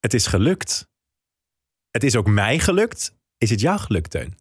[0.00, 0.88] Het is gelukt.
[1.90, 3.12] Het is ook mij gelukt.
[3.38, 4.38] Is het jou gelukt, Teun?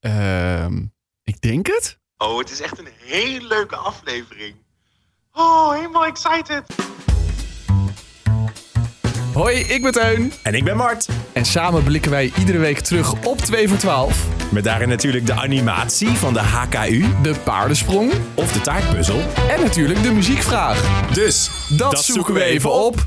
[0.00, 0.82] Ehm,
[1.22, 1.98] ik denk het.
[2.16, 4.54] Oh, het is echt een hele leuke aflevering.
[5.32, 6.62] Oh, helemaal excited.
[9.32, 10.32] Hoi, ik ben Teun.
[10.42, 11.08] En ik ben Mart.
[11.32, 14.26] En samen blikken wij iedere week terug op 2 voor 12.
[14.52, 18.12] Met daarin natuurlijk de animatie van de HKU De paardensprong.
[18.34, 19.20] of de taartpuzzel.
[19.48, 21.08] En natuurlijk de muziekvraag.
[21.12, 23.06] Dus Dat, zoeken we even op.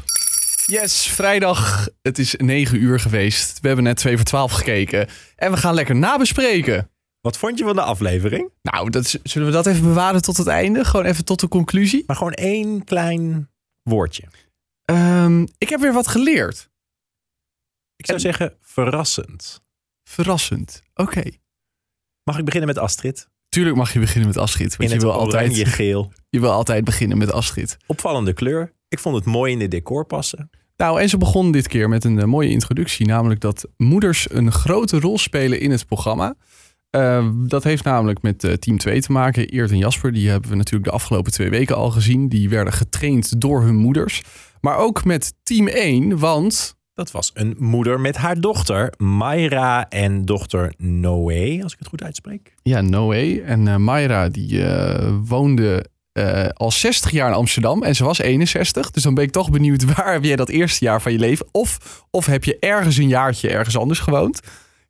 [0.71, 1.87] Yes, vrijdag.
[2.01, 3.59] Het is 9 uur geweest.
[3.59, 5.07] We hebben net 2 voor 12 gekeken.
[5.35, 6.89] En we gaan lekker nabespreken.
[7.21, 8.49] Wat vond je van de aflevering?
[8.61, 10.85] Nou, dat, is- zullen we dat even bewaren tot het einde?
[10.85, 12.03] Gewoon even tot de conclusie.
[12.07, 13.49] Maar gewoon één klein
[13.83, 14.23] woordje.
[14.85, 16.69] Ehm, ik heb weer wat geleerd.
[17.95, 19.61] Ik zou zeggen verrassend.
[20.03, 20.83] Verrassend.
[20.95, 21.23] Oké.
[22.23, 23.27] Mag ik beginnen met Astrid?
[23.49, 24.69] Tuurlijk mag je beginnen met Astrid.
[24.69, 26.11] Want In je het wil, altijd, oranje-geel.
[26.29, 27.77] je wil altijd beginnen met Astrid.
[27.85, 28.73] Opvallende kleur.
[28.89, 30.49] Ik vond het mooi in dit decor passen.
[30.77, 33.05] Nou, en ze begon dit keer met een eh, mooie introductie.
[33.05, 36.35] Namelijk dat moeders een grote rol spelen in het programma.
[36.89, 39.47] Eh, dat heeft namelijk met eh, team 2 te maken.
[39.47, 42.29] Eert en Jasper, die hebben we natuurlijk de afgelopen twee weken al gezien.
[42.29, 44.23] Die werden getraind door hun moeders.
[44.61, 50.25] Maar ook met team 1, want Dat was een moeder met haar dochter, Mayra en
[50.25, 52.53] dochter Noé, als ik het goed uitspreek.
[52.63, 54.63] ja, Noé en Mayra die
[55.23, 55.85] woonde
[56.17, 57.83] eh, al 60 jaar in Amsterdam.
[57.83, 58.91] En ze was 61.
[58.91, 61.47] Dus dan ben ik toch benieuwd, waar heb jij dat eerste jaar van je leven?
[61.51, 64.39] Of, of heb je ergens een jaartje ergens anders gewoond?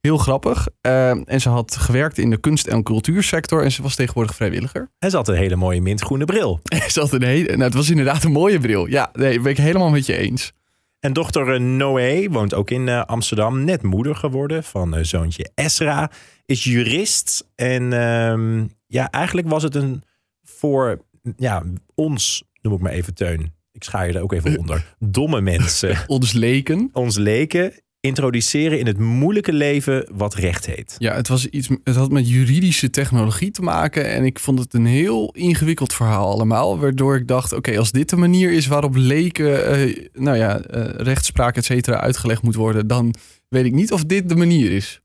[0.02, 0.68] Heel grappig.
[0.82, 3.64] Eh, en ze had gewerkt in de kunst- en cultuursector.
[3.64, 4.90] En ze was tegenwoordig vrijwilliger.
[5.00, 6.60] En ze had een hele mooie mintgroene bril.
[6.94, 8.86] ze had een hele, nou, het was inderdaad een mooie bril.
[8.86, 10.54] Ja, nee, ben ik helemaal met je eens.
[11.00, 16.12] En dochter eh, Noé woont ook in Amsterdam, net moeder geworden van zoontje Esra,
[16.46, 17.48] is jurist.
[17.56, 20.04] En ehm, ja, eigenlijk was het een
[20.44, 21.06] voor
[21.38, 21.64] ja,
[21.96, 26.04] ons, noem ik maar even Teun, ik schaar je er ook even onder, domme mensen,
[26.08, 26.90] Ons leken.
[26.94, 30.96] ons leken, introduceren in het moeilijke leven wat recht heet.
[30.98, 34.10] Ja, het, was iets, het had met juridische technologie te maken.
[34.10, 36.80] En ik vond het een heel ingewikkeld verhaal allemaal.
[36.80, 40.90] Waardoor ik dacht, oké, als dit de manier is waarop leken, eh, nou ja, eh,
[40.96, 42.88] rechtspraak, et cetera, uitgelegd moet worden.
[42.88, 43.14] Dan
[43.48, 45.02] weet ik niet of dit de manier is.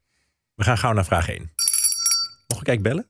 [0.55, 1.51] We gaan gauw naar vraag 1.
[2.47, 3.07] Mocht ik eigenlijk bellen?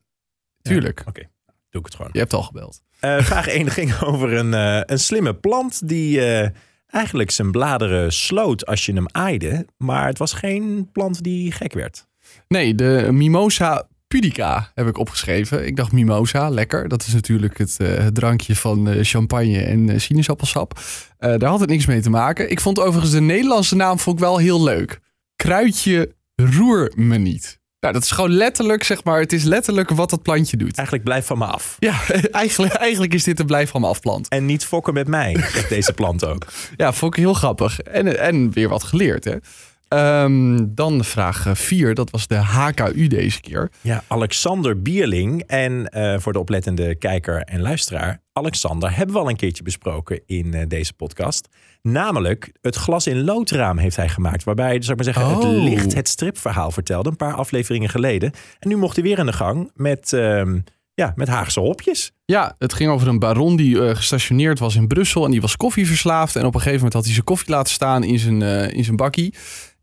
[0.61, 1.03] Tuurlijk.
[1.07, 1.29] Oké,
[1.73, 2.09] doe ik het gewoon.
[2.13, 2.81] Je hebt al gebeld.
[2.99, 6.49] Eh, vraag 1 ging over een, eh, een slimme plant die eh,
[6.87, 9.67] eigenlijk zijn bladeren sloot als je hem aaide.
[9.77, 12.07] Maar het was geen plant die gek werd.
[12.47, 15.65] Nee, de Mimosa pudica heb ik opgeschreven.
[15.65, 16.87] Ik dacht Mimosa, lekker.
[16.87, 20.79] Dat is natuurlijk het, eh, het drankje van eh, champagne en eh, sinaasappelsap.
[21.17, 22.51] Eh, daar had het niks mee te maken.
[22.51, 24.99] Ik vond overigens de Nederlandse naam vond ik wel heel leuk.
[25.35, 27.59] Kruidje roer me niet.
[27.83, 30.77] Nou, dat is gewoon letterlijk, zeg maar, het is letterlijk wat dat plantje doet.
[30.77, 31.75] Eigenlijk blijf van me af.
[31.79, 31.95] Ja,
[32.31, 34.27] eigenlijk, eigenlijk is dit een blijf van me afplant.
[34.27, 36.45] En niet fokken met mij, zegt deze plant ook.
[36.77, 37.79] Ja, ik heel grappig.
[37.79, 39.35] En, en weer wat geleerd, hè.
[39.87, 43.71] Ehm, dan vraag 4, dat was de HKU deze keer.
[43.81, 45.43] Ja, Alexander Bierling.
[45.47, 50.21] En eh, voor de oplettende kijker en luisteraar, Alexander hebben we al een keertje besproken
[50.25, 51.47] in eh, deze podcast.
[51.87, 54.43] Namelijk het glas in loodraam heeft hij gemaakt.
[54.43, 55.63] Waarbij, zou ik maar zeggen, het Oh.
[55.63, 57.09] licht het stripverhaal vertelde.
[57.09, 58.31] Een paar afleveringen geleden.
[58.59, 60.59] En nu mocht hij weer aan de gang met, ehm,
[60.93, 62.11] ja, met Haagse hopjes.
[62.25, 65.57] Ja, het ging over een baron die eh, gestationeerd was in Brussel en die was
[65.57, 66.35] koffieverslaafd.
[66.35, 68.83] En op een gegeven moment had hij zijn koffie laten staan in zijn, eh, in
[68.83, 69.33] zijn bakkie.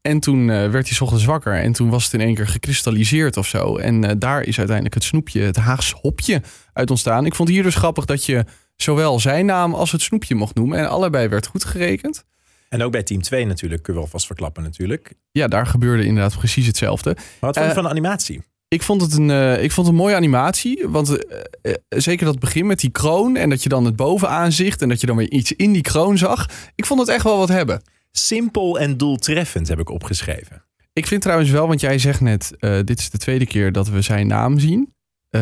[0.00, 3.37] En toen eh, werd hij ochtends wakker en toen was het in één keer gekristalliseerd
[3.37, 3.77] of zo.
[3.77, 7.27] En daar is uiteindelijk het snoepje, het Haags hopje uit ontstaan.
[7.27, 8.44] Ik vond hier dus grappig dat je
[8.83, 10.79] zowel zijn naam als het snoepje mocht noemen.
[10.79, 12.25] En allebei werd goed gerekend.
[12.69, 15.13] En ook bij team 2 natuurlijk, kun je wel vast verklappen natuurlijk.
[15.33, 17.15] Ja, daar gebeurde inderdaad precies hetzelfde.
[17.15, 18.43] Maar wat vond je Eh, van de animatie?
[18.69, 20.89] Ik vond het een, eh, ik vond het een mooie animatie.
[20.89, 21.27] Want
[21.63, 23.37] eh, zeker dat begin met die kroon.
[23.37, 24.83] En dat je dan het bovenaanzicht.
[24.83, 26.47] En dat je dan weer iets in die kroon zag.
[26.75, 27.83] Ik vond het echt wel wat hebben.
[28.13, 30.65] Simpel en doeltreffend heb ik opgeschreven.
[30.93, 32.53] Ik vind trouwens wel, want jij zegt net.
[32.85, 34.95] dit is de tweede keer dat we zijn naam zien.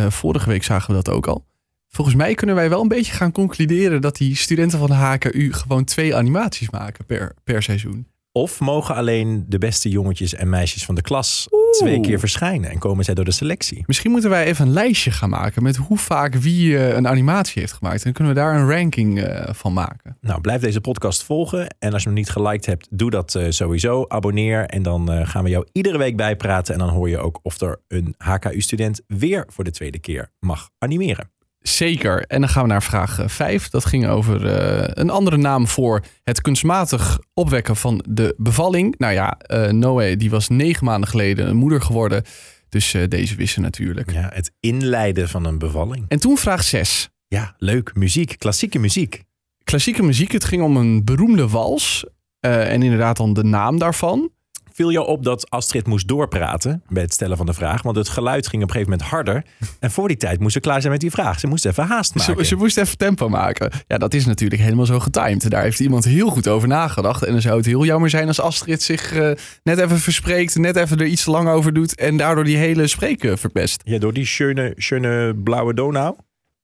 [0.09, 1.48] Vorige week zagen we dat ook al.
[1.89, 4.01] Volgens mij kunnen wij wel een beetje gaan concluderen.
[4.01, 8.07] dat die studenten van de HKU gewoon twee animaties maken per, per seizoen.
[8.33, 12.79] Of mogen alleen de beste jongetjes en meisjes van de klas twee keer verschijnen en
[12.79, 13.83] komen zij door de selectie?
[13.87, 15.63] Misschien moeten wij even een lijstje gaan maken.
[15.63, 17.97] met hoe vaak wie eh, een animatie heeft gemaakt.
[17.97, 20.17] En dan kunnen we daar een ranking eh, van maken.
[20.21, 21.77] Nou, blijf deze podcast volgen.
[21.79, 24.05] En als je hem nog niet geliked hebt, doe dat eh, sowieso.
[24.09, 26.75] Abonneer en dan gaan we jou iedere week bijpraten.
[26.75, 30.71] En dan hoor je ook of er een HKU-student weer voor de tweede keer mag
[30.79, 31.31] animeren.
[31.69, 32.25] Zeker.
[32.27, 33.69] En dan gaan we naar vraag 5.
[33.69, 38.95] Dat ging over eh, een andere naam voor het kunstmatig opwekken van de bevalling.
[38.99, 42.23] Nou ja, eh Noé die was negen maanden geleden een moeder geworden.
[42.69, 44.13] Dus eh, deze wisten natuurlijk.
[44.13, 46.05] Ja, het inleiden van een bevalling.
[46.09, 47.09] En toen vraag 6.
[47.29, 47.95] Ja, leuk.
[47.95, 49.23] Muziek, klassieke muziek.
[49.65, 50.33] Klassieke muziek.
[50.33, 52.05] Het ging om een beroemde wals.
[52.41, 54.31] Eh, en inderdaad dan de naam daarvan.
[54.79, 57.83] Viel jou op dat Astrid moest doorpraten bij het stellen van de vraag?
[57.83, 59.45] Want het geluid ging op een gegeven moment harder.
[59.81, 61.41] En voor die tijd moest ze klaar zijn met die vraag.
[61.41, 62.37] Ze moest even haast maken.
[62.37, 63.71] Ze, ze moest even tempo maken.
[63.87, 65.51] Ja, dat is natuurlijk helemaal zo getimed.
[65.51, 67.23] Daar heeft iemand heel goed over nagedacht.
[67.23, 69.31] En dan zou het heel jammer zijn als Astrid zich eh,
[69.63, 72.87] net even verspreekt, net even er iets te lang over doet en daardoor die hele
[72.87, 73.83] spreken verpest.
[73.85, 76.17] Ja, door die schöne, schöne blauwe Donau.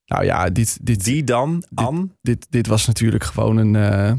[0.07, 2.13] Nou ja, dit, dit, Die dan, An.
[2.23, 4.13] dit, dit was natuurlijk gewoon een, eh,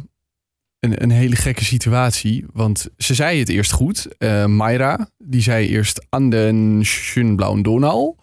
[0.85, 2.45] een, een hele gekke situatie.
[2.53, 4.17] Want ze zei het eerst goed.
[4.17, 8.15] Eh Mayra, die zei eerst aan de Schönblauwen Donau.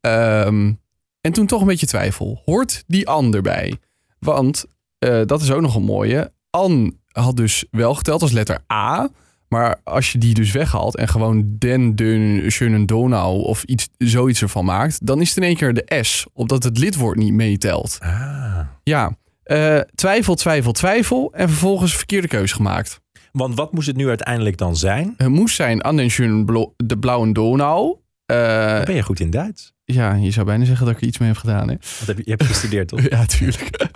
[0.00, 0.72] Ehm,
[1.20, 2.42] en toen toch een beetje twijfel.
[2.44, 3.78] Hoort die An erbij?
[4.18, 4.64] Want
[4.98, 6.32] eh, dat is ook nog een mooie.
[6.50, 9.08] An had dus wel geteld als letter A.
[9.48, 14.42] Maar als je die dus weghaalt en gewoon den, den, schönen Donau of iets, zoiets
[14.42, 17.98] ervan maakt, dan is het in één keer de S, omdat het lidwoord niet meetelt.
[18.00, 18.60] Ah.
[18.82, 23.00] Ja, eh, twijfel, twijfel, twijfel en vervolgens verkeerde keus gemaakt.
[23.32, 25.14] Want wat moest het nu uiteindelijk dan zijn?
[25.16, 27.96] Het moest zijn an den schönen Blo- de blauwe Donau.
[28.26, 28.36] Eh,
[28.82, 29.72] ben je goed in Duits.
[29.84, 31.68] ja, je zou bijna zeggen dat ik er iets mee heb gedaan.
[31.68, 31.74] Hè?
[31.80, 33.00] Want heb je, je hebt gestudeerd, toch?
[33.10, 33.70] Ja, tuurlijk.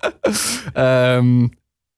[0.72, 1.46] Ehm,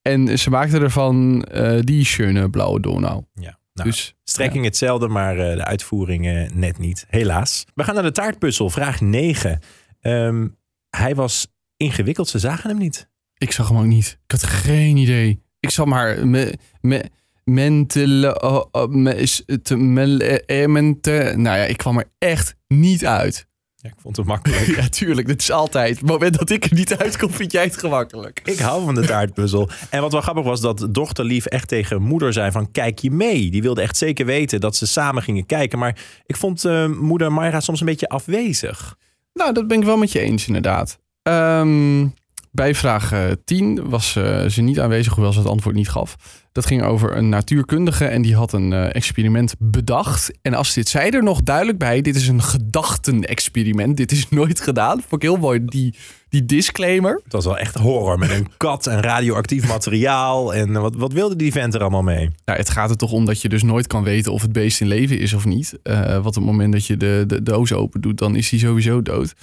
[0.02, 3.24] en ze maakte ervan eh, die schöne blauwe Donau.
[3.34, 3.58] Ja.
[3.74, 7.06] Nou, dus Strekking hetzelfde, maar de uitvoering net niet.
[7.08, 7.66] Helaas.
[7.74, 8.70] We gaan naar de taartpuzzel.
[8.70, 9.58] Vraag 9.
[10.00, 10.48] Ehm,
[10.96, 12.28] hij was ingewikkeld.
[12.28, 13.08] Ze zagen hem niet.
[13.40, 14.18] Ik zag hem ook niet.
[14.24, 15.42] Ik had geen idee.
[15.60, 17.04] Ik zat maar me, me,
[17.44, 19.28] mentele, oh, oh, me,
[19.76, 21.32] mel- eh, mente.
[21.36, 23.48] Nou ja, ik kwam er echt niet uit.
[23.76, 24.66] Ja, ik vond het makkelijk.
[24.76, 25.26] Ja, tuurlijk.
[25.26, 25.92] Dit is altijd.
[25.92, 28.40] Op het moment dat ik er niet uitkom, vind jij het gemakkelijk.
[28.44, 29.68] Ik hou van de taartpuzzel.
[29.90, 33.10] En wat wel grappig was, dat dochter Lief echt tegen moeder zei van kijk je
[33.10, 33.50] mee.
[33.50, 35.78] Die wilde echt zeker weten dat ze samen gingen kijken.
[35.78, 35.96] Maar
[36.26, 38.96] ik vond eh, moeder Mayra soms een beetje afwezig.
[39.32, 40.98] Nou, dat ben ik wel met je eens, inderdaad.
[41.22, 42.06] Ehm,
[42.50, 46.16] bij vraag eh, 10 was eh, ze niet aanwezig, hoewel ze het antwoord niet gaf.
[46.52, 50.30] Dat ging over een natuurkundige en die had een eh, experiment bedacht.
[50.42, 53.96] En als dit zei er nog duidelijk bij, dit is een gedachtenexperiment.
[53.96, 55.00] Dit is nooit gedaan.
[55.00, 55.94] Vond ik heel mooi, die,
[56.28, 57.20] die disclaimer.
[57.24, 60.54] Het was wel echt horror met een kat en radioactief materiaal.
[60.54, 62.30] En wat, wat wilde die vent er allemaal mee?
[62.44, 64.80] Nou, het gaat er toch om dat je dus nooit kan weten of het beest
[64.80, 65.78] in leven is of niet.
[65.82, 68.58] Eh, want op het moment dat je de, de doos open doet, dan is hij
[68.58, 69.34] sowieso dood.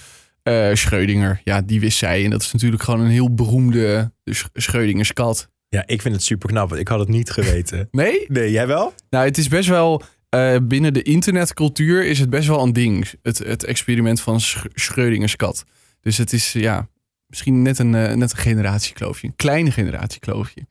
[0.74, 2.24] Schreudinger, ja, die wist zij.
[2.24, 5.48] En dat is natuurlijk gewoon een heel beroemde Sch- Schreudingers kat.
[5.68, 6.74] Ja, ik vind het super knap.
[6.74, 7.88] Ik had het niet geweten.
[7.90, 8.24] Nee?
[8.28, 8.92] Nee, jij wel?
[9.10, 10.02] Nou, het is best wel...
[10.28, 13.10] eh, binnen de internetcultuur is het best wel een ding.
[13.22, 15.64] Het, het experiment van Sch- Schreudingers kat.
[16.00, 16.88] Dus het is, ja,
[17.26, 19.26] misschien net een, eh, net een generatiekloofje.
[19.26, 20.66] Een kleine generatiekloofje.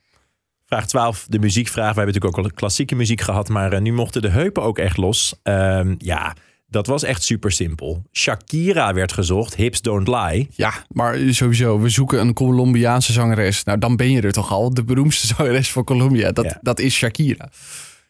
[0.66, 1.94] Vraag 12, de muziekvraag.
[1.94, 4.98] We hebben natuurlijk ook al klassieke muziek gehad, maar nu mochten de heupen ook echt
[4.98, 5.40] los.
[5.44, 6.36] Ehm, ja,
[6.68, 8.04] dat was echt super simpel.
[8.12, 10.48] Shakira werd gezocht, Hips Don't Lie.
[10.52, 13.64] Ja, maar sowieso, we zoeken een Colombiaanse zangeres.
[13.64, 14.74] Nou, dan ben je er toch al.
[14.74, 16.32] De beroemdste zangeres van Colombia.
[16.32, 16.58] Dat, Ja.
[16.62, 17.50] dat is Shakira.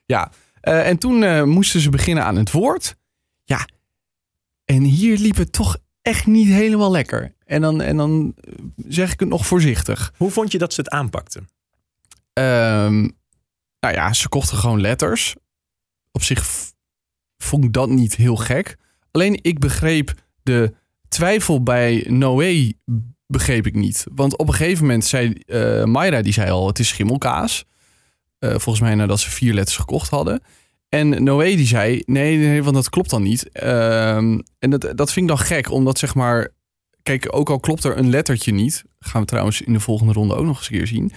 [0.06, 0.32] Ja,
[0.62, 2.96] eh, en toen eh, moesten ze beginnen aan het woord.
[3.44, 3.68] Ja,
[4.66, 7.36] en hier liep het toch echt niet helemaal lekker.
[7.46, 8.54] En dan, en dan eh,
[8.88, 10.14] zeg ik het nog voorzichtig.
[10.18, 11.50] Hoe vond je dat ze het aanpakten?
[12.34, 13.00] Ehm,
[13.80, 15.36] nou ja, ze kochten gewoon letters.
[16.12, 16.46] Op zich
[17.38, 18.78] vond ik dat niet heel gek.
[19.12, 20.14] Alleen ik begreep
[20.44, 20.74] de
[21.08, 22.72] twijfel bij Noé
[23.28, 24.06] begreep ik niet.
[24.14, 27.66] Want op een gegeven moment zei eh Mayra, die zei al, het is schimmelkaas.
[28.40, 30.42] Eh, volgens mij nadat ze vier letters gekocht hadden.
[30.90, 33.52] En Noé die zei, nee, nee, want dat klopt dan niet.
[33.52, 36.56] Ehm, en dat, dat vind ik dan gek, omdat zeg maar...
[37.04, 38.84] Kijk, ook al klopt er een lettertje niet...
[39.00, 41.12] gaan we trouwens in de volgende ronde ook nog eens een zien...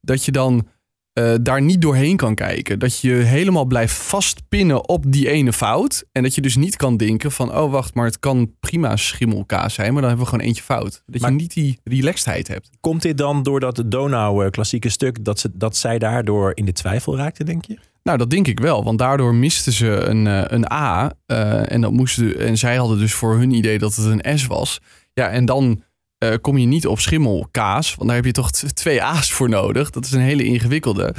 [0.00, 0.68] dat je dan
[1.16, 2.78] eh, daar niet doorheen kan kijken.
[2.78, 6.04] Dat je helemaal blijft vastpinnen op die ene fout.
[6.12, 7.56] En dat je dus niet kan denken van...
[7.56, 9.92] oh, wacht, maar het kan prima schimmelkaas zijn...
[9.92, 11.02] maar dan hebben we gewoon eentje fout.
[11.06, 12.70] Dat Maar- je niet die relaxedheid hebt.
[12.80, 16.72] Komt dit dan door dat Donau klassieke stuk, dat, ze, dat zij daardoor in de
[16.72, 17.78] twijfel raakte, denk je?
[18.02, 18.84] Nou, dat denk ik wel.
[18.84, 21.12] Want daardoor misten ze een, eh, een A.
[21.26, 24.46] eh, en, dat moesten, en zij hadden dus voor hun idee dat het een S
[24.46, 24.80] was.
[25.14, 25.82] Ja, en dan
[26.18, 27.94] eh, kom je niet op schimmelkaas.
[27.94, 29.90] Want daar heb je toch twee A's voor nodig.
[29.90, 31.14] Dat is een hele ingewikkelde.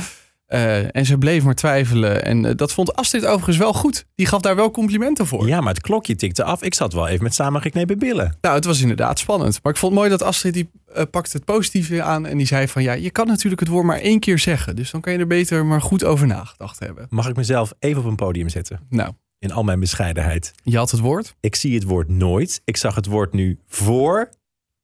[0.46, 2.24] Eh, en ze bleef maar twijfelen.
[2.26, 4.06] En eh, dat vond Astrid overigens wel goed.
[4.16, 5.48] Die gaf daar wel complimenten voor.
[5.48, 6.62] Ja, maar het klokje tikte af.
[6.64, 8.38] Ik zat wel even met samengeknepen billen.
[8.42, 9.60] Nou, het was inderdaad spannend.
[9.64, 10.70] Maar ik vond het mooi dat Astrid die
[11.12, 12.26] pakte het positieve aan.
[12.26, 14.76] En die zei van ja, je kan natuurlijk het woord maar één keer zeggen.
[14.76, 17.08] Dus dan kan je er beter maar goed over nagedacht hebben.
[17.10, 18.80] Mag ik mezelf even op een podium zetten?
[18.90, 20.54] Nou, In al mijn bescheidenheid.
[20.64, 21.36] je had het woord.
[21.40, 22.62] Ik zie het woord nooit.
[22.66, 24.30] Ik zag het woord nu voor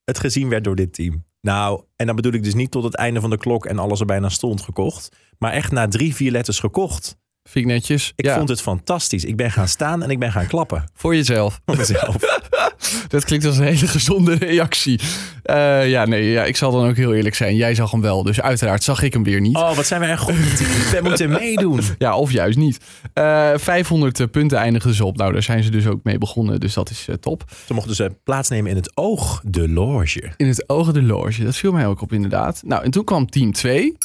[0.03, 1.25] het gezien werd door dit team.
[1.41, 3.99] Nou, en dan bedoel ik dus niet tot het einde van de klok en alles
[3.99, 5.09] er bijna stond gekocht.
[5.37, 7.17] Maar echt na drie, vier letters gekocht.
[7.43, 8.13] Vind ik netjes.
[8.15, 9.25] Ik ja, vond het fantastisch.
[9.25, 10.83] Ik ben gaan staan en ik ben gaan klappen.
[10.93, 11.61] voor jezelf.
[11.65, 12.15] Voor mezelf.
[13.07, 14.99] Dat klinkt als een hele gezonde reactie.
[15.43, 17.55] Eh, ja, nee, ja, ik zal dan ook heel eerlijk zijn.
[17.55, 19.55] Jij zag hem wel, dus uiteraard zag ik hem weer niet.
[19.55, 20.69] Oh, wat zijn wij een goed team.
[20.91, 21.79] We moeten meedoen.
[21.97, 22.79] Ja, of juist niet.
[23.13, 25.17] Eh 500 punten eindigen ze op.
[25.17, 27.43] Nou, daar zijn ze dus ook mee begonnen, dus dat is eh, top.
[27.65, 30.33] Ze mochten dus eh, plaatsnemen in het oog de loge.
[30.37, 32.61] In het ogen de loge, dat viel mij ook op inderdaad.
[32.65, 33.97] Nou, en toen kwam team 2.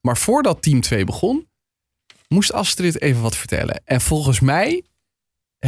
[0.00, 1.46] Maar voordat team 2 begon,
[2.28, 3.82] moest Astrid even wat vertellen.
[3.84, 4.82] En volgens mij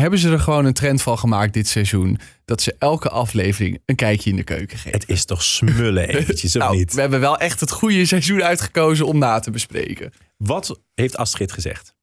[0.00, 2.18] hebben ze er gewoon een trend van gemaakt dit seizoen.
[2.44, 4.98] Dat ze elke aflevering een kijkje in de keuken geven.
[4.98, 6.94] Het is toch smullen eventjes, of Nou, niet?
[6.94, 10.12] we hebben wel echt het goede seizoen uitgekozen om na te bespreken.
[10.36, 11.94] Wat heeft Astrid gezegd?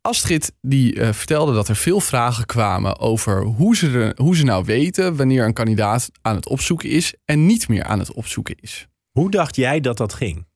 [0.00, 4.44] Astrid die eh, vertelde dat er veel vragen kwamen over hoe ze, er, hoe ze
[4.44, 8.54] nou weten wanneer een kandidaat aan het opzoeken is en niet meer aan het opzoeken
[8.60, 8.86] is.
[9.10, 10.46] Hoe dacht jij dat dat ging?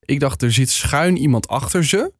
[0.00, 2.12] Ik dacht, er zit schuin iemand achter ze,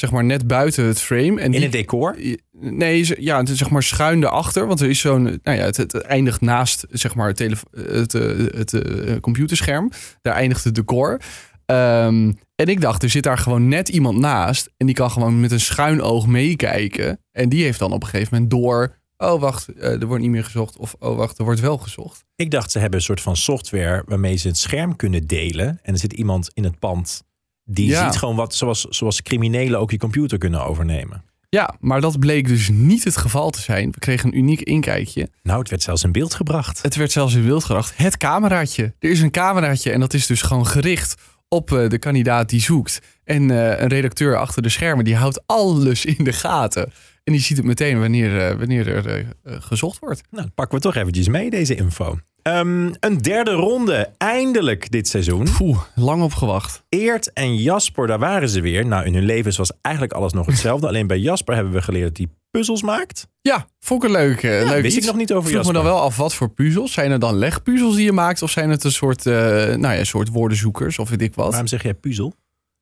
[0.00, 1.40] zeg maar net buiten het frame.
[1.40, 2.16] En In die, het decor?
[2.52, 5.76] Nee, ja, het is zeg maar schuin erachter, want er is zo'n, nou ja, het,
[5.76, 8.22] het eindigt naast zeg maar het, het, eh,
[8.58, 9.90] het, eh, computerscherm.
[10.22, 11.20] Daar eindigt het decor.
[11.66, 15.40] Ehm, en ik dacht, er zit daar gewoon net iemand naast en die kan gewoon
[15.40, 17.20] met een schuin oog meekijken.
[17.32, 20.30] En die heeft dan op een gegeven moment door, oh wacht, eh, er wordt niet
[20.30, 20.76] meer gezocht.
[20.76, 22.24] Of oh wacht, er wordt wel gezocht.
[22.36, 25.78] Ik dacht, ze hebben een soort van software waarmee ze het scherm kunnen delen.
[25.82, 27.26] En er zit iemand in het pand
[27.70, 28.04] die Ja.
[28.04, 31.24] ziet gewoon wat, zoals, zoals criminelen ook je computer kunnen overnemen.
[31.48, 33.90] Ja, maar dat bleek dus niet het geval te zijn.
[33.90, 35.28] We kregen een uniek inkijkje.
[35.42, 36.82] Nou, het werd zelfs in beeld gebracht.
[36.82, 37.96] Het werd zelfs in beeld gebracht.
[37.96, 38.94] Het cameraatje.
[38.98, 41.14] Er is een cameraatje en dat is dus gewoon gericht
[41.48, 43.00] op eh, de kandidaat die zoekt.
[43.24, 46.92] En eh, een redacteur achter de schermen die houdt alles in de gaten.
[47.24, 50.20] En die ziet het meteen wanneer, eh, wanneer er gezocht wordt.
[50.30, 52.18] Nou, pakken we toch eventjes mee, deze info.
[52.42, 55.46] Ehm, een derde ronde, eindelijk dit seizoen.
[55.56, 56.82] Poeh, lang op gewacht.
[56.88, 58.86] Eert en Jasper, daar waren ze weer.
[58.86, 60.86] Nou, in hun levens was eigenlijk alles nog hetzelfde.
[60.88, 63.28] Alleen bij Jasper hebben we geleerd dat hij puzzels maakt.
[63.40, 65.06] Ja, vond ik een leuk, eh, leuk wist iets.
[65.06, 66.92] ik nog niet over Vroeg me dan wel af wat voor puzzels.
[66.92, 68.42] Zijn er dan legpuzzels die je maakt?
[68.42, 69.34] Of zijn het een soort, eh,
[69.74, 71.48] nou ja, soort woordenzoekers of weet ik wat?
[71.48, 72.34] Waarom zeg jij puzzel?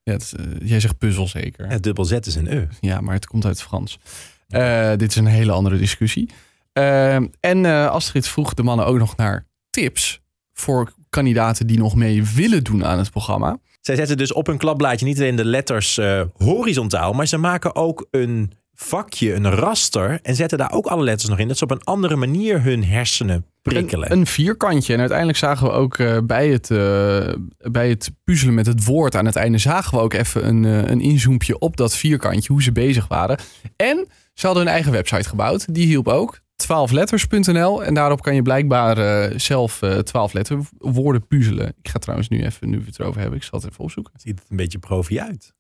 [0.03, 1.69] Ja, het eh, jij zegt puzzel zeker.
[1.69, 2.67] Het dubbel Z is een E.
[2.81, 3.99] Ja, maar het komt uit het Frans.
[4.99, 6.29] Dit is een hele andere discussie.
[6.77, 10.21] Eh, en eh, Astrid vroeg de mannen ook nog naar tips
[10.53, 13.59] voor kandidaten die nog mee willen doen aan het programma.
[13.81, 17.75] Zij zetten dus op hun klapblaadje niet alleen de letters eh, horizontaal, maar ze maken
[17.75, 21.49] ook een vakje, een raster en zetten daar ook alle letters nog in.
[21.49, 24.13] Dat ze op een andere manier hun hersenen prikkelen.
[24.13, 24.93] Een, een vierkantje.
[24.93, 26.69] En uiteindelijk zagen we ook eh, bij, het,
[27.73, 29.59] bij het puzzelen met het woord aan het einde...
[29.59, 33.39] zagen we ook even een, een inzoompje op dat vierkantje, hoe ze bezig waren.
[33.77, 35.75] En ze hadden hun eigen website gebouwd.
[35.75, 36.45] Die hielp ook.
[36.63, 41.69] 12letters.nl en daarop kan je blijkbaar eh, zelf eh 12 letterwoorden puzzelen.
[41.83, 44.13] Ik ga trouwens nu even, nu we het erover hebben, ik zal het even opzoeken.
[44.17, 45.55] Ziet het een beetje profi uit.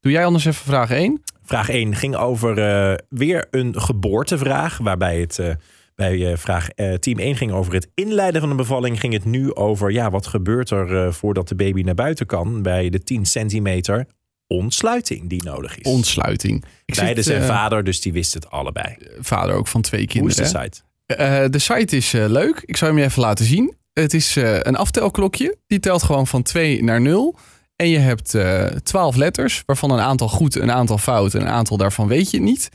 [0.00, 1.22] Doe jij anders even vraag 1?
[1.42, 4.78] Vraag 1 ging over eh, weer een geboortevraag.
[4.78, 5.56] Waarbij het
[5.94, 9.00] bij vraag team 1 ging over het inleiden van een bevalling.
[9.00, 12.62] Ging het nu over ja, wat gebeurt er voordat de baby naar buiten kan.
[12.62, 14.06] Bij de 10 centimeter
[14.52, 15.84] ontsluiting die nodig is.
[15.92, 16.64] Ontsluiting.
[16.84, 18.96] Ik Beide zit, zijn eh, vader, dus die wist het allebei.
[19.20, 20.52] vader ook van twee Hoe is kinderen.
[20.52, 20.80] de site?
[21.16, 22.62] Eh, de site is eh, leuk.
[22.66, 23.74] Ik zal hem je even laten zien.
[23.92, 25.56] Het is eh, een aftelklokje.
[25.66, 27.36] Die telt gewoon van 2 naar 0.
[27.76, 31.48] En je hebt eh 12 letters, waarvan een aantal goed, een aantal fout en een
[31.48, 32.68] aantal daarvan weet je niet.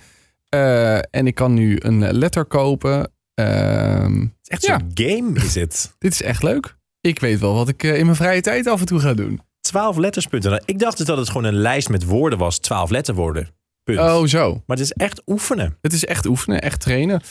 [0.49, 3.11] Eh, en ik kan nu een letter kopen.
[3.33, 4.79] Ehm, Het is echt Ja.
[4.79, 5.93] zo'n game is het.
[5.99, 6.75] dit is echt leuk.
[7.01, 9.41] Ik weet wel wat ik eh, in mijn vrije tijd af en toe ga doen.
[9.67, 10.61] 12 letterspunten.
[10.65, 12.57] Ik dacht dus dat het gewoon een lijst met woorden was.
[12.57, 13.49] 12 letterwoorden.
[13.83, 13.99] Punt.
[13.99, 14.63] Oh, zo.
[14.65, 15.77] Maar het is echt oefenen.
[15.81, 17.21] Het is echt oefenen, echt trainen.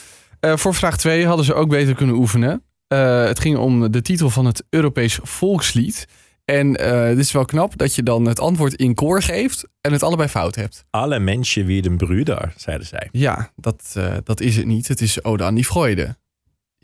[0.40, 2.62] Eh, voor vraag 2 hadden ze ook beter kunnen oefenen.
[2.88, 6.06] Eh, het ging om de titel van het Europees volkslied.
[6.44, 9.92] En eh dit is wel knap dat je dan het antwoord in koor geeft en
[9.92, 10.84] het allebei fout hebt.
[10.90, 13.08] Alle mensen wie de broeder, zeiden zij.
[13.12, 14.88] Ja, dat, dat is het niet.
[14.88, 16.16] Het is Ode aan die Freude.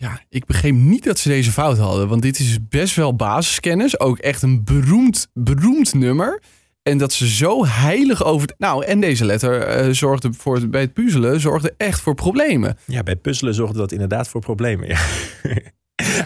[0.03, 2.09] Ja, ik begreep niet dat ze deze fout hadden.
[2.09, 4.01] Want dit is best wel basiskennis.
[4.01, 6.43] Ook echt een beroemd, beroemd nummer.
[6.83, 8.49] En dat ze zo heilig over...
[8.59, 12.77] Nou, en deze letter eh, zorgde voor, bij het puzzelen zorgde echt voor problemen.
[12.87, 14.97] Ja, bij puzzelen zorgde dat inderdaad voor problemen.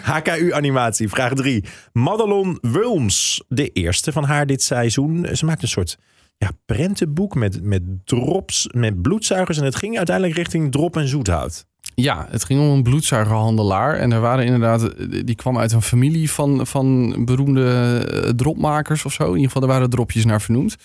[0.01, 1.63] HKU-animatie, vraag 3.
[1.93, 5.27] Madelon Wulms, de eerste van haar dit seizoen.
[5.33, 5.97] Ze maakt een soort
[6.37, 9.57] ja, prentenboek met, met drops, met bloedzuigers.
[9.57, 11.65] En het ging uiteindelijk richting drop en zoethout.
[12.01, 13.95] Ja, het ging om een bloedzuigerhandelaar.
[13.95, 14.93] En er waren inderdaad,
[15.25, 19.23] die kwam uit een familie van, van beroemde eh, dropmakers of zo.
[19.23, 20.75] In ieder geval, er waren dropjes naar vernoemd.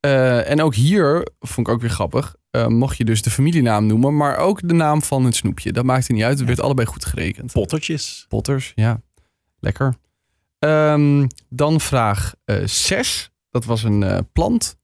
[0.00, 3.86] Eh, en ook hier, vond ik ook weer grappig, eh, mocht je dus de familienaam
[3.86, 5.72] noemen, maar ook de naam van het snoepje.
[5.72, 7.52] Dat maakte niet uit, het werd allebei goed gerekend.
[7.52, 8.26] Pottertjes.
[8.28, 9.00] Potters, ja.
[9.60, 9.94] Lekker.
[10.58, 13.30] Ehm, dan vraag 6.
[13.50, 14.76] dat was een plant.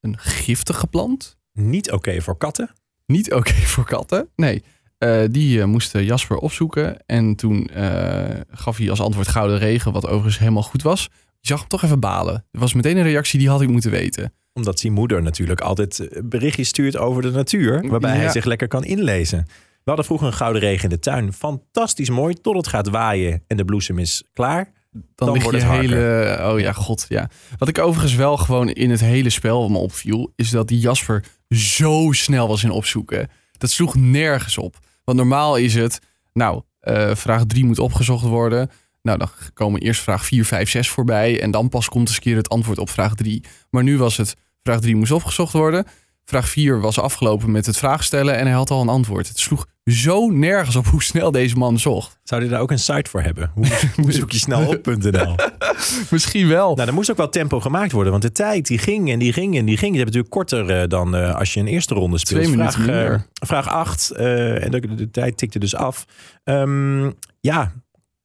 [0.00, 1.36] een giftige plant.
[1.52, 2.70] Niet oké voor katten.
[3.06, 4.28] Niet oké voor katten.
[4.36, 4.62] Nee,
[4.98, 7.06] Eh, die eh, moest Jasper opzoeken.
[7.06, 11.08] En toen eh, gaf hij als antwoord gouden regen, wat overigens helemaal goed was.
[11.40, 12.34] Je zag hem toch even balen.
[12.50, 14.32] Er was meteen een reactie, die had ik moeten weten.
[14.52, 17.88] Omdat zijn moeder natuurlijk altijd eh, berichtjes stuurt over de natuur.
[17.88, 18.20] Waarbij Ja.
[18.20, 19.44] hij zich lekker kan inlezen.
[19.48, 21.32] We hadden vroeger een gouden regen in de tuin.
[21.32, 22.34] Fantastisch mooi.
[22.34, 24.72] Tot het gaat waaien en de bloesem is klaar.
[24.90, 26.38] Dan, Dan ligt wordt het hele...
[26.52, 27.30] Oh ja, god, ja.
[27.58, 30.32] Wat ik overigens wel gewoon in het hele spel me opviel...
[30.36, 33.28] is dat die Jasper zo snel was in opzoeken.
[33.58, 34.78] Dat sloeg nergens op.
[35.06, 35.98] Want normaal is het...
[36.32, 38.70] Nou, eh, vraag 3 moet opgezocht worden.
[39.02, 41.40] Nou, dan komen eerst vraag 4, 5, 6 voorbij.
[41.42, 43.44] En dan pas komt eens een keer het antwoord op vraag 3.
[43.70, 44.34] Maar nu was het...
[44.62, 45.86] Vraag 3 moest opgezocht worden.
[46.28, 48.36] Vraag 4 was afgelopen met het vraag stellen.
[48.36, 49.28] En hij had al een antwoord.
[49.28, 52.18] Het sloeg zo nergens op hoe snel deze man zocht.
[52.22, 53.50] Zou hij daar ook een site voor hebben?
[53.94, 55.34] Hoe, zoek je snel op.nl?
[56.10, 56.74] Misschien wel.
[56.74, 58.10] Nou, er moest ook wel tempo gemaakt worden.
[58.12, 59.92] Want de tijd die ging en die ging en die ging.
[59.92, 62.42] Je hebt natuurlijk korter eh, dan eh, als je een eerste ronde speelt.
[62.42, 63.26] Twee minuten vraag, eh, minder.
[63.32, 64.10] vraag 8.
[64.10, 66.04] en de, de tijd tikte dus af.
[66.44, 67.72] Ehm, ja,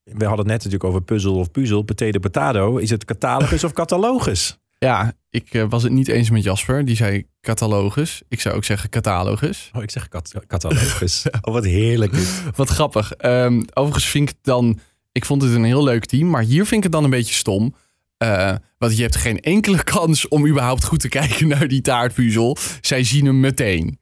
[0.03, 1.81] we hadden het net natuurlijk over puzzel of puzzel.
[1.81, 2.77] Potato potato.
[2.77, 4.60] Is het catalogus of catalogus?
[4.85, 6.85] Ja, ik eh, was het niet eens met Jasper.
[6.85, 8.21] Die zei catalogus.
[8.29, 9.69] Ik zou ook zeggen catalogus.
[9.75, 11.25] Oh, ik zeg cat catalogus.
[11.41, 12.13] Oh, wat heerlijk.
[12.55, 13.13] Wat grappig.
[13.13, 14.79] Ehm, overigens vind ik het dan...
[15.11, 16.29] Ik vond het een heel leuk team.
[16.29, 17.75] Maar hier vind ik het dan een beetje stom.
[18.17, 22.57] Eh, want je hebt geen enkele kans om überhaupt goed te kijken naar die taartpuzzel.
[22.81, 23.99] Zij zien hem meteen.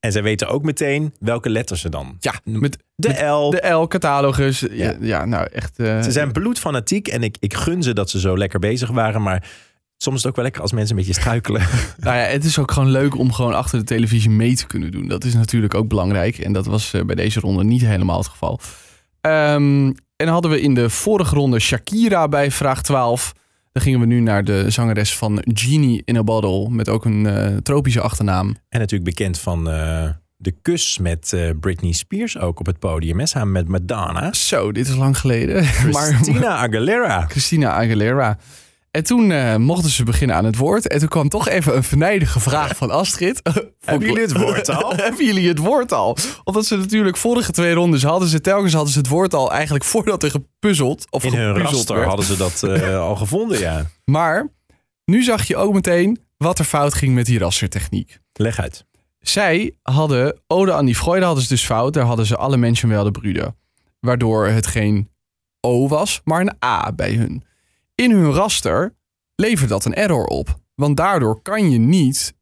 [0.00, 2.16] En zij weten ook meteen welke letters ze dan.
[2.20, 3.50] Ja, met De L.
[3.50, 4.60] de L, catalogus.
[4.60, 4.96] Ja, Ja.
[5.00, 5.78] ja nou echt...
[5.78, 9.22] eh, Ze zijn bloedfanatiek en ik, ik gun ze dat ze zo lekker bezig waren.
[9.22, 9.48] Maar
[10.02, 11.62] soms is het ook wel lekker als mensen een beetje struikelen.
[11.98, 14.90] Nou ja, het is ook gewoon leuk om gewoon achter de televisie mee te kunnen
[14.90, 15.08] doen.
[15.08, 16.38] Dat is natuurlijk ook belangrijk.
[16.38, 18.60] En dat was eh, bij deze ronde niet helemaal het geval.
[19.20, 23.32] Ehm, en hadden we in de vorige ronde Shakira bij vraag 12.
[23.72, 26.70] Dan gingen we nu naar de zangeres van Genie in a Bottle.
[26.70, 28.56] Met ook een eh, tropische achternaam.
[28.68, 33.18] En natuurlijk bekend van eh, de kus met Britney Spears ook op het podium.
[33.18, 34.32] Hè, samen met Madonna.
[34.32, 35.54] Zo, dit is lang geleden.
[35.92, 37.26] maar Christina Aguilera.
[37.26, 38.38] Christina Aguilera.
[38.92, 40.88] En toen eh, mochten ze beginnen aan het woord.
[40.88, 43.40] En toen kwam toch even een venijnige vraag van Astrid.
[43.84, 44.92] Hebben jullie het woord al?
[44.96, 46.16] Hebben jullie het woord al?
[46.44, 49.84] Omdat ze natuurlijk vorige twee rondes hadden ze telkens hadden ze het woord al eigenlijk
[49.84, 52.06] voordat er gepuzzeld of In hun raster werd.
[52.06, 53.86] hadden ze dat eh, al gevonden, ja.
[54.04, 54.52] Maar
[55.04, 58.18] nu zag je ook meteen wat er fout ging met die rastertechniek.
[58.32, 58.84] Leg uit.
[59.20, 61.92] Zij hadden Ode aan die Freude hadden ze dus fout.
[61.94, 63.54] Daar hadden ze alle mensen wel de brüder.
[64.00, 65.10] Waardoor het geen
[65.60, 67.44] O was, maar een A bij hun.
[67.94, 68.94] In hun raster
[69.34, 70.60] levert dat een error op.
[70.74, 72.34] Want daardoor kan je niet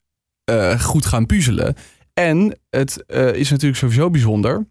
[0.44, 1.74] eh, goed gaan puzzelen.
[2.14, 4.66] En het eh, is natuurlijk sowieso bijzonder.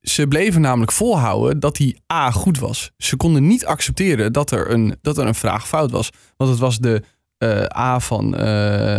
[0.00, 2.90] Ze bleven namelijk volhouden dat die A goed was.
[2.96, 6.10] Ze konden niet accepteren dat er een, dat er een vraag fout was.
[6.36, 7.02] Want het was de
[7.38, 8.34] eh, A van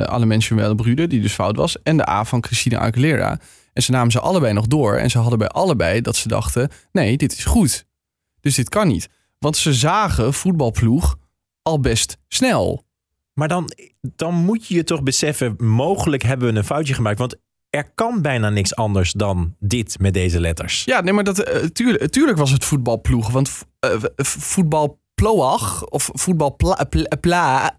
[0.07, 1.81] alle mensen wel de Brüder, die dus fout was.
[1.81, 3.39] En de A van Christina Aguilera.
[3.73, 4.95] En ze namen ze allebei nog door.
[4.95, 7.85] En ze hadden bij allebei dat ze dachten: nee, dit is goed.
[8.39, 9.09] Dus dit kan niet.
[9.41, 11.17] Want ze zagen voetbalploeg
[11.61, 12.85] al best snel.
[13.33, 17.19] Maar dan, dan moet je je toch beseffen, mogelijk hebben we een foutje gemaakt.
[17.19, 17.35] Want
[17.69, 20.83] er kan bijna niks anders dan dit met deze letters.
[20.83, 23.29] Ja, nee, maar dat, eh, tuurlijk, tuurlijk was het voetbalploeg.
[23.29, 23.91] Want eh,
[24.25, 27.77] voetbalploag of voetbalpla,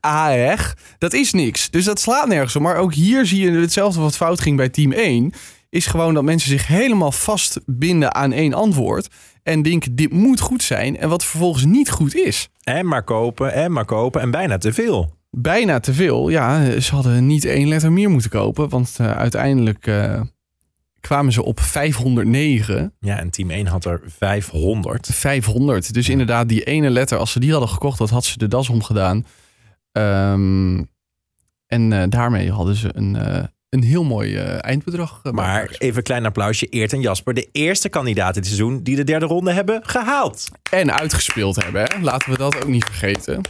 [0.98, 1.70] dat is niks.
[1.70, 2.62] Dus dat slaat nergens op.
[2.62, 5.32] Maar ook hier zie je hetzelfde wat fout ging bij team 1.
[5.68, 9.08] Is gewoon dat mensen zich helemaal vastbinden aan één antwoord.
[9.42, 10.98] En denken, dit moet goed zijn.
[10.98, 12.48] En wat vervolgens niet goed is.
[12.62, 14.20] En maar kopen, en maar kopen.
[14.20, 15.16] En bijna te veel.
[15.30, 16.28] Bijna te veel.
[16.28, 18.68] Ja, ze hadden niet één letter meer moeten kopen.
[18.68, 20.20] Want eh, uiteindelijk eh,
[21.00, 22.94] kwamen ze op 509.
[23.00, 25.08] Ja, en team 1 had er 500.
[25.12, 25.94] 500.
[25.94, 28.68] Dus inderdaad, die ene letter, als ze die hadden gekocht, dat had ze de das
[28.68, 29.26] omgedaan.
[29.92, 30.82] Ehm,
[31.66, 33.16] en eh, daarmee hadden ze een,
[33.72, 35.20] een heel mooi eh, eindbedrag.
[35.22, 36.66] eh, Maar even een klein applausje.
[36.66, 40.48] Eert en Jasper, de eerste kandidaten dit seizoen die de derde ronde hebben gehaald.
[40.70, 41.82] En uitgespeeld hebben.
[41.82, 42.00] Hè?
[42.00, 43.40] Laten we dat ook niet vergeten.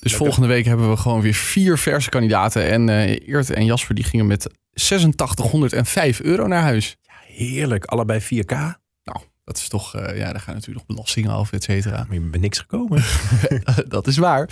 [0.00, 2.70] Dus volgende week hebben we gewoon weer vier verse kandidaten.
[2.70, 6.96] En eh Eert en Jasper die gingen met 8605 euro naar huis.
[7.26, 8.50] Heerlijk, allebei 4K.
[8.50, 9.92] Maar Nou, dat is toch...
[9.92, 12.06] ja, daar gaan natuurlijk nog belastingen af, et cetera.
[12.10, 13.04] je bent niks gekomen.
[13.88, 14.48] dat is waar.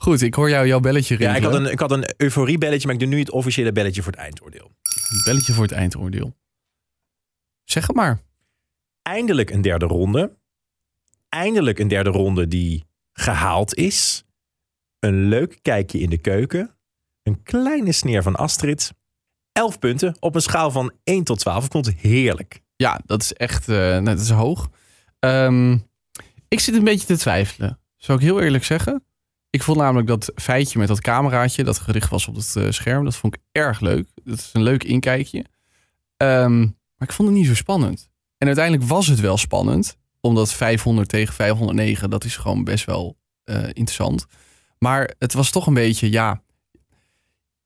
[0.00, 1.50] Goed, ik hoor jou jouw belletje Ja, rinkelen.
[1.50, 4.12] ik had een, ik had een euforiebelletje, maar ik doe nu het officiële belletje voor
[4.12, 4.72] het eindoordeel.
[5.10, 6.36] Een belletje voor het eindoordeel.
[7.64, 8.20] Zeg het maar.
[9.02, 10.36] Eindelijk een derde ronde.
[11.28, 14.24] Eindelijk een derde ronde die gehaald is.
[14.98, 16.76] Een leuk kijkje in de keuken.
[17.22, 18.92] Een kleine sneer van Astrid.
[19.52, 21.64] 11 punten op een schaal van 1 tot 12.
[21.64, 22.62] Ik vond het heerlijk.
[22.76, 24.70] Ja, dat is echt nou, dat is hoog.
[25.18, 25.78] Ehm,
[26.48, 27.80] ik zit een beetje te twijfelen.
[27.96, 29.04] Zou ik heel eerlijk zeggen.
[29.50, 33.04] Ik vond namelijk dat feitje met dat cameraatje dat gericht was op het eh, scherm,
[33.04, 34.08] dat vond ik erg leuk.
[34.24, 35.44] Dat is een leuk inkijkje.
[36.16, 38.10] Ehm, maar ik vond het niet zo spannend.
[38.38, 43.16] En uiteindelijk was het wel spannend, omdat 500 tegen 509, dat is gewoon best wel
[43.44, 44.26] eh, interessant.
[44.78, 46.42] Maar het was toch een beetje, ja.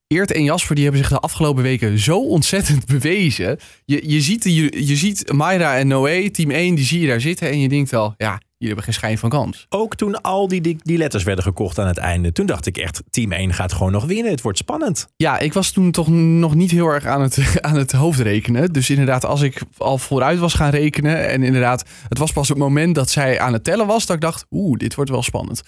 [0.07, 3.59] Eert en Jasper die hebben zich de afgelopen weken zo ontzettend bewezen.
[3.85, 7.21] Je, je, ziet, je, je ziet Mayra en Noé, team 1, die zie je daar
[7.21, 7.51] zitten.
[7.51, 9.66] En je denkt wel, ja, jullie hebben geen schijn van kans.
[9.68, 12.33] Ook toen al die, die, die letters werden gekocht aan het einde.
[12.33, 14.31] Toen dacht ik echt, team 1 gaat gewoon nog winnen.
[14.31, 15.09] Het wordt spannend.
[15.16, 18.72] Ja, ik was toen toch nog niet heel erg aan het, aan het hoofdrekenen.
[18.72, 21.29] Dus inderdaad, als ik al vooruit was gaan rekenen.
[21.29, 24.07] En inderdaad, het was pas het moment dat zij aan het tellen was.
[24.07, 25.62] Dat ik dacht, oeh, dit wordt wel spannend.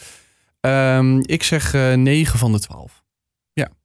[0.61, 3.04] Ehm, ik zeg eh 9 van de 12.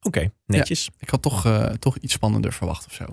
[0.02, 0.90] Oké, netjes.
[0.98, 3.04] Ik had toch, eh, toch iets spannender verwacht of zo.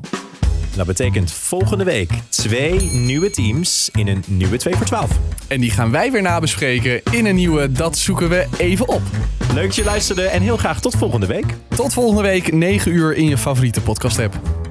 [0.76, 5.20] Dat betekent volgende week twee nieuwe teams in een nieuwe 2 voor 12.
[5.48, 9.02] En die gaan wij weer nabespreken in een nieuwe Dat zoeken we even op.
[9.54, 11.46] Leuk dat je luisterde en heel graag tot volgende week.
[11.76, 14.67] Tot volgende week, 9 uur in je favoriete podcast app.